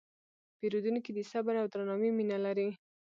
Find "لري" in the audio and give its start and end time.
2.45-2.69